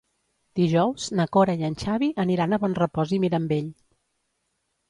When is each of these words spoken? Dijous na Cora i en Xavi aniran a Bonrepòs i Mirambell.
Dijous 0.59 1.05
na 1.19 1.27
Cora 1.37 1.55
i 1.59 1.67
en 1.69 1.77
Xavi 1.83 2.09
aniran 2.25 2.57
a 2.57 2.61
Bonrepòs 2.65 3.15
i 3.19 3.21
Mirambell. 3.27 3.69